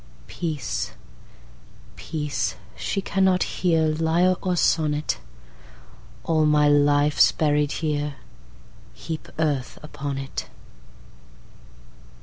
[0.25, 0.93] Peace,
[1.95, 5.19] peace; she cannot hearLyre or sonnet;
[6.23, 8.15] All my life's buried here,
[8.95, 10.49] Heap earth upon it.